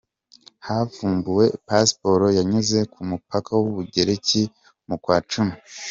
[0.67, 4.41] Havumbuwe Pasiporo yanyuze ku mupaka w’Ubugereki
[4.87, 5.55] mu kwa Cumi.